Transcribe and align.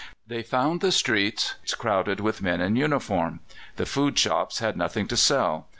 They 0.25 0.41
found 0.41 0.81
the 0.81 0.91
streets 0.91 1.53
crowded 1.77 2.19
with 2.19 2.41
men 2.41 2.59
in 2.59 2.75
uniform. 2.75 3.41
The 3.75 3.85
food 3.85 4.17
shops 4.17 4.57
had 4.57 4.75
nothing 4.75 5.07
to 5.09 5.15
sell. 5.15 5.67